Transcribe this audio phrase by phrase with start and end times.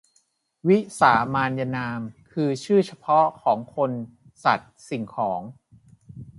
[0.67, 1.99] วิสามานยนาม
[2.31, 3.91] คือชื่อเฉพาะของคน
[4.43, 5.41] สัตว์ สิ่งของ